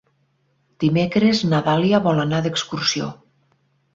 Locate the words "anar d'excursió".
2.25-3.13